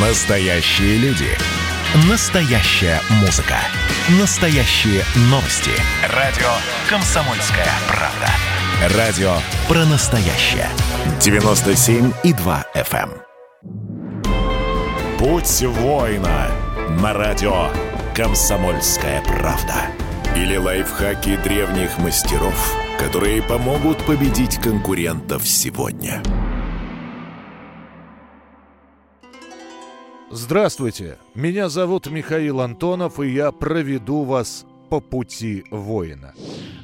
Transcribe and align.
Настоящие 0.00 0.96
люди. 0.98 1.26
Настоящая 2.08 3.00
музыка. 3.20 3.56
Настоящие 4.20 5.02
новости. 5.22 5.72
Радио 6.14 6.46
«Комсомольская 6.88 7.66
правда». 7.88 8.28
Радио 8.96 9.32
про 9.66 9.84
настоящее. 9.86 10.68
97,2 11.18 12.64
FM. 12.76 13.10
эм. 13.10 13.12
Путь 15.18 15.62
воина 15.62 16.48
на 17.00 17.12
радио 17.12 17.70
«Комсомольская 18.14 19.20
правда». 19.22 19.88
Или 20.36 20.56
лайфхаки 20.56 21.36
древних 21.42 21.98
мастеров, 21.98 22.76
которые 23.00 23.42
помогут 23.42 23.98
победить 24.06 24.58
конкурентов 24.58 25.44
сегодня. 25.44 26.22
Здравствуйте, 30.40 31.18
меня 31.34 31.68
зовут 31.68 32.06
Михаил 32.06 32.60
Антонов, 32.60 33.18
и 33.18 33.28
я 33.28 33.50
проведу 33.50 34.22
вас 34.22 34.66
по 34.88 35.00
пути 35.00 35.64
воина. 35.72 36.32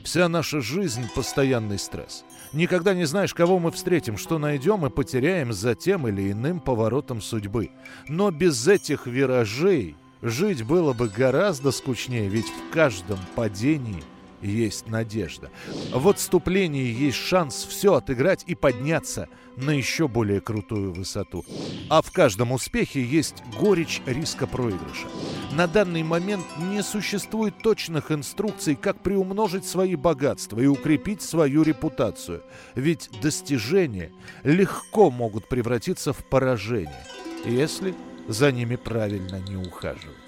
Вся 0.02 0.28
наша 0.28 0.60
жизнь– 0.60 1.04
постоянный 1.14 1.78
стресс. 1.78 2.24
Никогда 2.52 2.94
не 2.94 3.04
знаешь, 3.04 3.32
кого 3.32 3.60
мы 3.60 3.70
встретим, 3.70 4.18
что 4.18 4.38
найдем 4.38 4.84
и 4.84 4.90
потеряем 4.90 5.52
за 5.52 5.76
тем 5.76 6.08
или 6.08 6.32
иным 6.32 6.58
поворотом 6.58 7.22
судьбы. 7.22 7.70
Но 8.08 8.32
без 8.32 8.66
этих 8.66 9.06
виражей 9.06 9.94
жить 10.20 10.64
было 10.64 10.92
бы 10.92 11.08
гораздо 11.08 11.70
скучнее, 11.70 12.28
ведь 12.28 12.48
в 12.48 12.72
каждом 12.72 13.20
падении 13.36 14.02
есть 14.48 14.88
надежда. 14.88 15.50
В 15.92 16.08
отступлении 16.08 16.92
есть 16.92 17.16
шанс 17.16 17.64
все 17.64 17.94
отыграть 17.94 18.44
и 18.46 18.54
подняться 18.54 19.28
на 19.56 19.70
еще 19.70 20.08
более 20.08 20.40
крутую 20.40 20.92
высоту. 20.92 21.44
А 21.88 22.02
в 22.02 22.10
каждом 22.10 22.52
успехе 22.52 23.02
есть 23.02 23.42
горечь 23.58 24.02
риска 24.06 24.46
проигрыша. 24.46 25.08
На 25.52 25.66
данный 25.66 26.02
момент 26.02 26.44
не 26.58 26.82
существует 26.82 27.58
точных 27.62 28.10
инструкций, 28.10 28.74
как 28.74 29.00
приумножить 29.00 29.64
свои 29.64 29.94
богатства 29.94 30.60
и 30.60 30.66
укрепить 30.66 31.22
свою 31.22 31.62
репутацию. 31.62 32.42
Ведь 32.74 33.10
достижения 33.22 34.12
легко 34.42 35.10
могут 35.10 35.48
превратиться 35.48 36.12
в 36.12 36.24
поражение, 36.24 37.06
если 37.44 37.94
за 38.26 38.50
ними 38.50 38.76
правильно 38.76 39.40
не 39.48 39.56
ухаживать. 39.56 40.23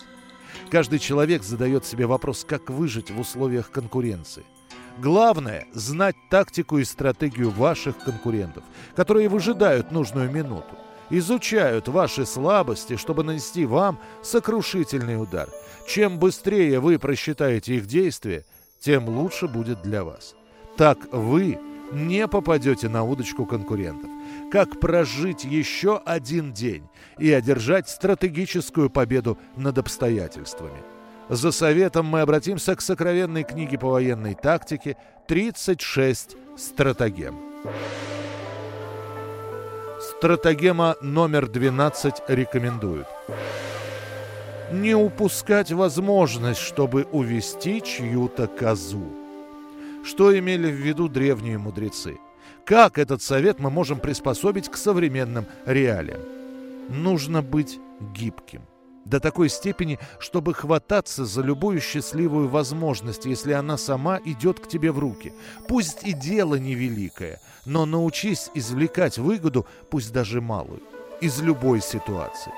Каждый 0.70 0.98
человек 0.98 1.42
задает 1.42 1.84
себе 1.84 2.06
вопрос, 2.06 2.44
как 2.48 2.70
выжить 2.70 3.10
в 3.10 3.20
условиях 3.20 3.70
конкуренции. 3.70 4.44
Главное– 4.98 5.66
знать 5.74 6.16
тактику 6.30 6.78
и 6.78 6.84
стратегию 6.84 7.50
ваших 7.50 7.98
конкурентов, 7.98 8.64
которые 8.94 9.28
выжидают 9.28 9.92
нужную 9.92 10.30
минуту, 10.30 10.74
изучают 11.10 11.88
ваши 11.88 12.24
слабости, 12.24 12.96
чтобы 12.96 13.22
нанести 13.22 13.66
вам 13.66 13.98
сокрушительный 14.22 15.20
удар. 15.20 15.48
Чем 15.86 16.18
быстрее 16.18 16.80
вы 16.80 16.98
просчитаете 16.98 17.76
их 17.76 17.86
действия, 17.86 18.44
тем 18.80 19.08
лучше 19.08 19.48
будет 19.48 19.82
для 19.82 20.02
вас. 20.02 20.34
Так 20.76 20.98
вы 21.12 21.58
не 21.92 22.26
попадете 22.28 22.88
на 22.88 23.04
удочку 23.04 23.46
конкурентов. 23.46 24.10
Как 24.50 24.80
прожить 24.80 25.44
еще 25.44 26.00
один 26.04 26.52
день 26.52 26.84
и 27.18 27.32
одержать 27.32 27.88
стратегическую 27.88 28.90
победу 28.90 29.38
над 29.56 29.78
обстоятельствами. 29.78 30.82
За 31.28 31.50
советом 31.50 32.06
мы 32.06 32.20
обратимся 32.20 32.76
к 32.76 32.80
сокровенной 32.80 33.42
книге 33.42 33.78
по 33.78 33.88
военной 33.88 34.34
тактике 34.34 34.96
«36 35.28 36.36
стратегем». 36.56 37.36
Стратегема 40.00 40.96
номер 41.02 41.48
12 41.48 42.22
рекомендует 42.28 43.06
не 44.72 44.94
упускать 44.94 45.70
возможность, 45.72 46.60
чтобы 46.60 47.04
увести 47.04 47.82
чью-то 47.82 48.46
козу. 48.46 49.25
Что 50.06 50.38
имели 50.38 50.70
в 50.70 50.76
виду 50.76 51.08
древние 51.08 51.58
мудрецы? 51.58 52.18
Как 52.64 52.96
этот 52.96 53.22
совет 53.22 53.58
мы 53.58 53.70
можем 53.70 53.98
приспособить 53.98 54.68
к 54.68 54.76
современным 54.76 55.46
реалиям? 55.64 56.20
Нужно 56.88 57.42
быть 57.42 57.80
гибким. 58.14 58.62
До 59.04 59.18
такой 59.18 59.48
степени, 59.48 59.98
чтобы 60.20 60.54
хвататься 60.54 61.24
за 61.24 61.42
любую 61.42 61.80
счастливую 61.80 62.48
возможность, 62.48 63.24
если 63.24 63.50
она 63.50 63.76
сама 63.76 64.20
идет 64.24 64.60
к 64.60 64.68
тебе 64.68 64.92
в 64.92 65.00
руки. 65.00 65.32
Пусть 65.66 66.04
и 66.04 66.12
дело 66.12 66.54
невеликое, 66.54 67.40
но 67.64 67.84
научись 67.84 68.48
извлекать 68.54 69.18
выгоду, 69.18 69.66
пусть 69.90 70.12
даже 70.12 70.40
малую 70.40 70.82
из 71.20 71.40
любой 71.40 71.80
ситуации. 71.80 72.52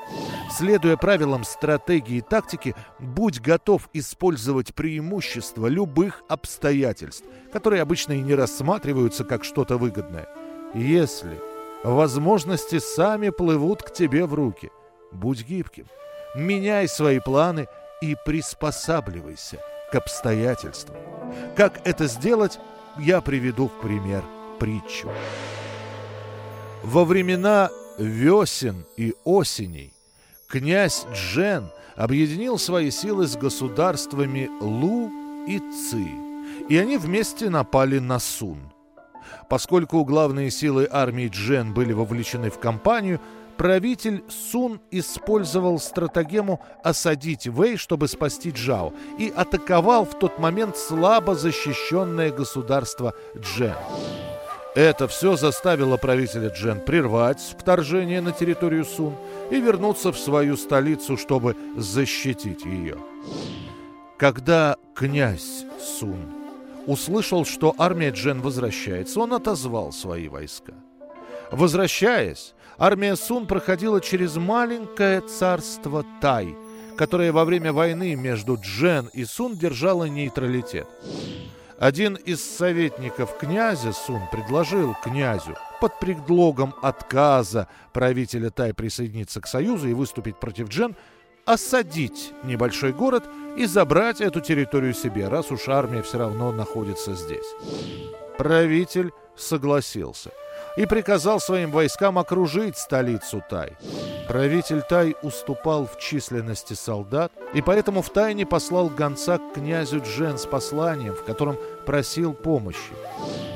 Следуя 0.50 0.96
правилам 0.96 1.44
стратегии 1.44 2.16
и 2.16 2.20
тактики, 2.22 2.74
будь 2.98 3.41
готов 3.41 3.88
использовать 3.92 4.74
преимущества 4.74 5.66
любых 5.66 6.22
обстоятельств, 6.28 7.24
которые 7.52 7.82
обычно 7.82 8.12
и 8.12 8.20
не 8.20 8.34
рассматриваются 8.34 9.24
как 9.24 9.44
что-то 9.44 9.76
выгодное. 9.76 10.28
Если 10.74 11.41
возможности 11.84 12.78
сами 12.78 13.30
плывут 13.30 13.82
к 13.82 13.92
тебе 13.92 14.26
в 14.26 14.34
руки, 14.34 14.70
будь 15.12 15.46
гибким, 15.46 15.86
меняй 16.34 16.88
свои 16.88 17.20
планы 17.20 17.69
и 18.00 18.16
приспосабливайся 18.25 19.58
к 19.90 19.94
обстоятельствам. 19.94 20.96
Как 21.56 21.80
это 21.86 22.06
сделать, 22.06 22.58
я 22.98 23.20
приведу 23.20 23.69
в 23.69 23.80
пример 23.80 24.22
притчу. 24.58 25.10
Во 26.82 27.04
времена 27.04 27.70
весен 27.98 28.84
и 28.97 29.14
осеней 29.25 29.92
князь 30.48 31.06
Джен 31.12 31.70
объединил 31.97 32.59
свои 32.59 32.91
силы 32.91 33.26
с 33.26 33.36
государствами 33.36 34.48
Лу 34.60 35.10
и 35.47 35.59
Ци, 35.59 36.06
и 36.69 36.76
они 36.76 36.97
вместе 36.97 37.50
напали 37.50 37.98
на 37.98 38.19
Сун. 38.19 38.72
Поскольку 39.48 40.04
главные 40.04 40.50
силы 40.50 40.88
армии 40.91 41.28
Джен 41.28 41.75
были 41.75 41.92
вовлечены 41.92 42.50
в 42.50 42.58
кампанию, 42.58 43.20
правитель 43.56 44.25
Сун 44.28 44.81
использовал 44.91 45.78
стратегему 45.78 46.60
осадить 46.82 47.47
Вэй, 47.47 47.76
чтобы 47.76 48.08
спасти 48.08 48.50
Джао, 48.50 48.92
и 49.19 49.32
атаковал 49.34 50.06
в 50.06 50.19
тот 50.19 50.38
момент 50.38 50.76
слабо 50.76 51.34
защищенное 51.34 52.31
государство 52.31 53.14
Джен. 53.37 53.76
Это 54.78 55.08
все 55.08 55.34
заставило 55.34 55.96
правителя 55.96 56.50
Джен 56.50 56.80
прервать 56.80 57.40
вторжение 57.58 58.20
на 58.20 58.30
территорию 58.30 58.84
Сун 58.84 59.16
и 59.50 59.60
вернуться 59.60 60.12
в 60.12 60.18
свою 60.20 60.56
столицу, 60.56 61.16
чтобы 61.16 61.56
защитить 61.76 62.64
ее. 62.64 62.96
Когда 64.18 64.76
князь 64.94 65.64
Сун 65.80 66.32
услышал, 66.86 67.44
что 67.44 67.74
армия 67.76 68.10
Джен 68.10 68.40
возвращается, 68.40 69.18
он 69.18 69.32
отозвал 69.32 69.90
свои 69.90 70.28
войска. 70.28 70.74
Возвращаясь, 71.50 72.54
армия 72.78 73.16
Сун 73.16 73.48
проходила 73.48 74.00
через 74.00 74.36
маленькое 74.36 75.22
царство 75.22 76.04
Тай, 76.20 76.54
которое 76.96 77.32
во 77.32 77.44
время 77.44 77.72
войны 77.72 78.14
между 78.14 78.54
Джен 78.54 79.10
и 79.12 79.24
Сун 79.24 79.56
держало 79.56 80.04
нейтралитет. 80.04 80.86
Один 81.78 82.14
из 82.16 82.42
советников 82.42 83.38
князя 83.38 83.92
Сун 83.92 84.22
предложил 84.32 84.96
князю 85.00 85.56
под 85.80 85.96
предлогом 86.00 86.74
отказа 86.82 87.68
правителя 87.92 88.50
Тай 88.50 88.74
присоединиться 88.74 89.40
к 89.40 89.46
союзу 89.46 89.88
и 89.88 89.94
выступить 89.94 90.40
против 90.40 90.68
Джен, 90.70 90.96
осадить 91.44 92.32
небольшой 92.42 92.92
город 92.92 93.24
и 93.56 93.64
забрать 93.66 94.20
эту 94.20 94.40
территорию 94.40 94.92
себе, 94.92 95.28
раз 95.28 95.52
уж 95.52 95.68
армия 95.68 96.02
все 96.02 96.18
равно 96.18 96.50
находится 96.50 97.14
здесь. 97.14 97.46
Правитель 98.36 99.12
согласился 99.36 100.30
и 100.76 100.84
приказал 100.84 101.38
своим 101.38 101.70
войскам 101.70 102.18
окружить 102.18 102.76
столицу 102.76 103.40
Тай. 103.48 103.76
Правитель 104.28 104.82
Тай 104.82 105.16
уступал 105.22 105.86
в 105.86 105.98
численности 105.98 106.75
солдат, 106.75 107.32
и 107.54 107.62
поэтому 107.62 108.02
в 108.02 108.10
тайне 108.10 108.44
послал 108.44 108.90
гонца 108.90 109.38
к 109.38 109.54
князю 109.54 110.02
Джен 110.02 110.36
с 110.36 110.44
посланием, 110.44 111.14
в 111.14 111.25
котором 111.25 111.56
просил 111.86 112.34
помощи. 112.34 112.92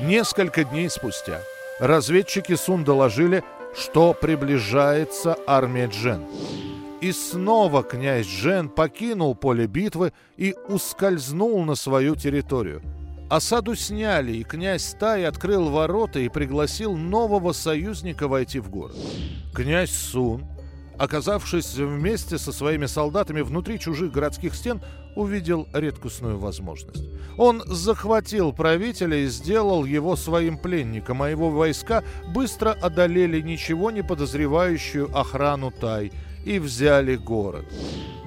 Несколько 0.01 0.63
дней 0.63 0.89
спустя 0.89 1.41
разведчики 1.79 2.55
Сун 2.55 2.83
доложили, 2.83 3.43
что 3.75 4.15
приближается 4.15 5.37
армия 5.45 5.85
Джен. 5.85 6.25
И 7.01 7.11
снова 7.11 7.83
князь 7.83 8.25
Джен 8.25 8.67
покинул 8.67 9.35
поле 9.35 9.67
битвы 9.67 10.11
и 10.37 10.55
ускользнул 10.67 11.63
на 11.65 11.75
свою 11.75 12.15
территорию. 12.15 12.81
Осаду 13.29 13.75
сняли, 13.75 14.31
и 14.33 14.43
князь 14.43 14.95
Тай 14.99 15.25
открыл 15.25 15.69
ворота 15.69 16.19
и 16.19 16.29
пригласил 16.29 16.95
нового 16.95 17.51
союзника 17.51 18.27
войти 18.27 18.59
в 18.59 18.69
город. 18.71 18.95
Князь 19.53 19.91
Сун 19.91 20.45
оказавшись 20.97 21.75
вместе 21.75 22.37
со 22.37 22.51
своими 22.51 22.85
солдатами 22.85 23.41
внутри 23.41 23.79
чужих 23.79 24.11
городских 24.11 24.55
стен, 24.55 24.81
увидел 25.15 25.67
редкостную 25.73 26.37
возможность. 26.37 27.09
Он 27.37 27.61
захватил 27.65 28.53
правителя 28.53 29.17
и 29.17 29.27
сделал 29.27 29.85
его 29.85 30.15
своим 30.15 30.57
пленником, 30.57 31.21
а 31.21 31.29
его 31.29 31.49
войска 31.49 32.03
быстро 32.33 32.71
одолели 32.71 33.41
ничего 33.41 33.91
не 33.91 34.03
подозревающую 34.03 35.15
охрану 35.15 35.71
Тай 35.71 36.11
и 36.45 36.59
взяли 36.59 37.15
город. 37.15 37.65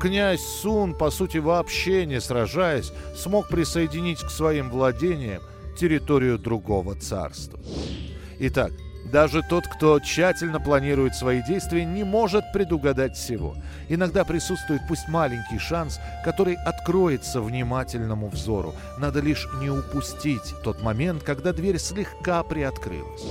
Князь 0.00 0.42
Сун, 0.42 0.94
по 0.94 1.10
сути 1.10 1.38
вообще 1.38 2.06
не 2.06 2.20
сражаясь, 2.20 2.92
смог 3.16 3.48
присоединить 3.48 4.20
к 4.20 4.30
своим 4.30 4.70
владениям 4.70 5.42
территорию 5.78 6.38
другого 6.38 6.94
царства. 6.94 7.58
Итак, 8.38 8.72
даже 9.10 9.42
тот, 9.42 9.66
кто 9.68 10.00
тщательно 10.00 10.60
планирует 10.60 11.14
свои 11.14 11.42
действия, 11.42 11.84
не 11.84 12.04
может 12.04 12.44
предугадать 12.52 13.16
всего. 13.16 13.54
Иногда 13.88 14.24
присутствует 14.24 14.82
пусть 14.88 15.08
маленький 15.08 15.58
шанс, 15.58 16.00
который 16.24 16.54
откроется 16.54 17.40
внимательному 17.40 18.28
взору. 18.28 18.74
Надо 18.98 19.20
лишь 19.20 19.46
не 19.60 19.70
упустить 19.70 20.54
тот 20.64 20.82
момент, 20.82 21.22
когда 21.22 21.52
дверь 21.52 21.78
слегка 21.78 22.42
приоткрылась. 22.42 23.22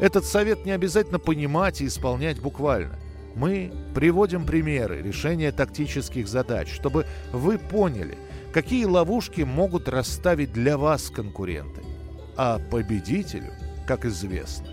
Этот 0.00 0.24
совет 0.24 0.64
не 0.64 0.72
обязательно 0.72 1.18
понимать 1.18 1.80
и 1.80 1.86
исполнять 1.86 2.40
буквально. 2.40 2.98
Мы 3.34 3.72
приводим 3.94 4.46
примеры 4.46 5.02
решения 5.02 5.52
тактических 5.52 6.26
задач, 6.26 6.72
чтобы 6.72 7.06
вы 7.32 7.58
поняли, 7.58 8.18
какие 8.52 8.84
ловушки 8.84 9.42
могут 9.42 9.88
расставить 9.88 10.52
для 10.52 10.78
вас 10.78 11.10
конкуренты. 11.10 11.82
А 12.36 12.58
победителю, 12.70 13.52
как 13.86 14.04
известно, 14.04 14.67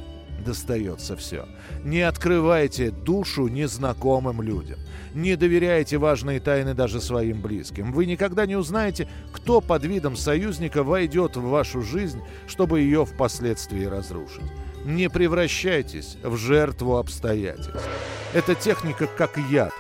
достается 0.45 1.17
все. 1.17 1.47
Не 1.83 2.01
открывайте 2.01 2.91
душу 2.91 3.47
незнакомым 3.47 4.41
людям. 4.41 4.79
Не 5.13 5.35
доверяйте 5.35 5.97
важные 5.97 6.39
тайны 6.39 6.73
даже 6.73 7.01
своим 7.01 7.41
близким. 7.41 7.91
Вы 7.91 8.05
никогда 8.05 8.45
не 8.45 8.55
узнаете, 8.55 9.07
кто 9.33 9.61
под 9.61 9.83
видом 9.85 10.15
союзника 10.15 10.83
войдет 10.83 11.35
в 11.35 11.43
вашу 11.43 11.81
жизнь, 11.81 12.21
чтобы 12.47 12.81
ее 12.81 13.05
впоследствии 13.05 13.85
разрушить. 13.85 14.43
Не 14.85 15.09
превращайтесь 15.09 16.17
в 16.23 16.37
жертву 16.37 16.97
обстоятельств. 16.97 17.89
Эта 18.33 18.55
техника 18.55 19.07
как 19.07 19.37
яд. 19.49 19.73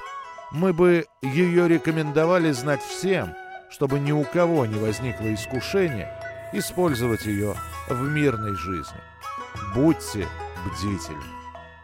Мы 0.51 0.73
бы 0.73 1.05
ее 1.21 1.67
рекомендовали 1.67 2.51
знать 2.51 2.81
всем, 2.81 3.33
чтобы 3.69 3.99
ни 3.99 4.11
у 4.11 4.23
кого 4.23 4.65
не 4.65 4.79
возникло 4.79 5.33
искушения 5.33 6.09
использовать 6.53 7.25
ее 7.25 7.55
в 7.89 8.01
мирной 8.01 8.55
жизни. 8.55 9.01
Будьте 9.75 10.27
бдительны. 10.65 11.23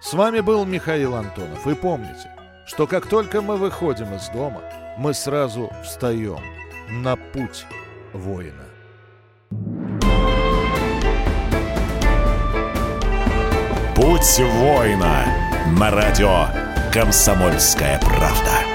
С 0.01 0.13
вами 0.13 0.39
был 0.39 0.65
Михаил 0.65 1.15
Антонов. 1.15 1.67
И 1.67 1.75
помните, 1.75 2.31
что 2.65 2.87
как 2.87 3.07
только 3.07 3.41
мы 3.41 3.57
выходим 3.57 4.13
из 4.15 4.27
дома, 4.29 4.61
мы 4.97 5.13
сразу 5.13 5.71
встаем 5.83 6.39
на 6.89 7.15
путь 7.15 7.65
воина. 8.13 8.65
Путь 13.95 14.39
воина 14.39 15.25
на 15.77 15.91
радио 15.91 16.47
«Комсомольская 16.91 17.99
правда». 17.99 18.70